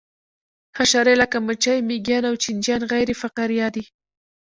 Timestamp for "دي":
3.75-3.83